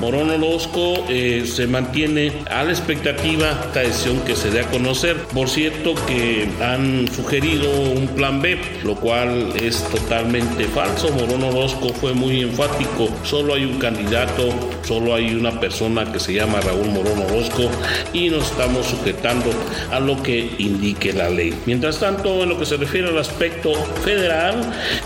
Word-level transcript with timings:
Morón 0.00 0.30
Orozco 0.30 1.04
eh, 1.08 1.44
se 1.46 1.66
mantiene 1.66 2.32
a 2.50 2.64
la 2.64 2.70
expectativa 2.70 3.50
esta 3.66 3.80
decisión 3.80 4.20
que 4.20 4.36
se 4.36 4.50
dé 4.50 4.60
a 4.60 4.70
conocer. 4.70 5.16
Por 5.34 5.48
cierto 5.48 5.94
que 6.06 6.48
han 6.60 7.08
sugerido 7.14 7.70
un 7.70 8.08
plan 8.08 8.40
B, 8.40 8.58
lo 8.84 8.94
cual 8.96 9.52
es 9.60 9.82
totalmente 9.84 10.64
falso. 10.64 11.10
Morón 11.12 11.44
Orozco 11.44 11.88
fue 11.94 12.12
muy 12.12 12.42
enfático, 12.42 13.08
solo 13.24 13.54
hay 13.54 13.64
un 13.64 13.78
candidato, 13.78 14.50
solo 14.82 15.14
hay 15.14 15.34
una 15.34 15.58
persona 15.60 16.10
que 16.12 16.20
se 16.20 16.34
llama 16.34 16.60
Raúl 16.60 16.88
Morón 16.88 17.22
Orozco 17.22 17.70
y 18.12 18.30
nos 18.30 18.50
estamos 18.50 18.86
sujetando 18.86 19.50
a 19.90 20.00
lo 20.00 20.22
que 20.22 20.50
indique 20.58 21.12
la 21.12 21.28
ley. 21.30 21.54
Mientras 21.66 21.98
tanto, 21.98 22.42
en 22.42 22.48
lo 22.48 22.58
que 22.58 22.66
se 22.66 22.76
refiere 22.76 23.08
al 23.08 23.18
aspecto 23.18 23.72
federal, 24.04 24.60